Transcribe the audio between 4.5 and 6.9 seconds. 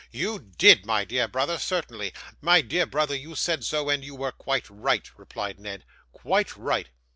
right,' replied Ned. 'Quite right.